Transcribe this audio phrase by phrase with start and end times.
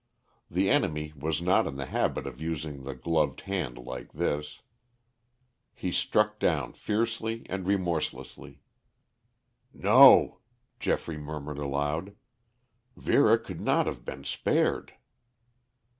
[0.49, 4.63] The enemy was not in the habit of using the gloved hand like this.
[5.75, 8.61] He struck down fiercely and remorselessly.
[9.71, 10.39] "No,"
[10.79, 12.15] Geoffrey murmured aloud;
[12.97, 14.93] "Vera could not have been spared!"